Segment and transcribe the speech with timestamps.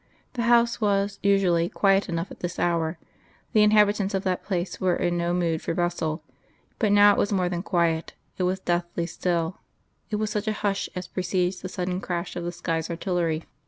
[0.33, 2.97] The house was, usually, quiet enough at this hour:
[3.53, 6.23] the inhabitants of that place were in no mood for bustle:
[6.79, 9.59] but now it was more than quiet; it was deathly still:
[10.09, 13.43] it was such a hush as precedes the sudden crash of the sky's artillery.